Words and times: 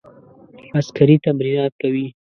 عسکري 0.79 1.15
تمرینات 1.25 1.71
کوي. 1.81 2.05